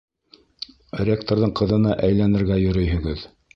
Ректорҙың 1.09 1.53
ҡыҙына 1.61 1.93
әйләнергә 2.09 2.61
йөрөйһөгөҙ! 2.67 3.25